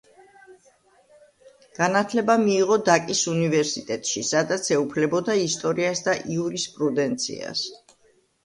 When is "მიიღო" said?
2.45-2.77